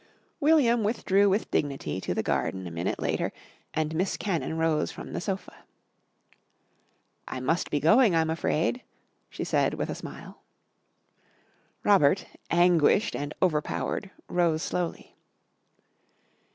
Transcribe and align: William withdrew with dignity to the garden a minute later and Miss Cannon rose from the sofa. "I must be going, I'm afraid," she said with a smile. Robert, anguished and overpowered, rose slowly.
William 0.39 0.83
withdrew 0.83 1.29
with 1.29 1.51
dignity 1.51 2.01
to 2.01 2.15
the 2.15 2.23
garden 2.23 2.65
a 2.65 2.71
minute 2.71 2.99
later 2.99 3.31
and 3.71 3.93
Miss 3.93 4.17
Cannon 4.17 4.57
rose 4.57 4.91
from 4.91 5.13
the 5.13 5.21
sofa. 5.21 5.53
"I 7.27 7.39
must 7.39 7.69
be 7.69 7.79
going, 7.79 8.15
I'm 8.15 8.31
afraid," 8.31 8.81
she 9.29 9.43
said 9.43 9.75
with 9.75 9.91
a 9.91 9.93
smile. 9.93 10.41
Robert, 11.83 12.25
anguished 12.49 13.15
and 13.15 13.35
overpowered, 13.43 14.09
rose 14.27 14.63
slowly. 14.63 15.17